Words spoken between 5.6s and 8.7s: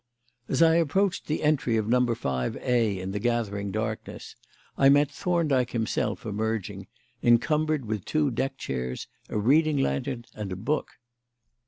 himself emerging, encumbered with two deck